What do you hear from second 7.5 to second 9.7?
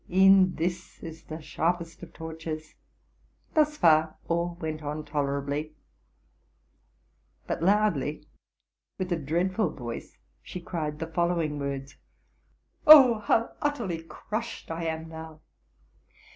loudly, with a dread ful